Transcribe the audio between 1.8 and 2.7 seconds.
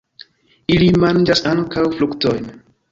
fruktojn.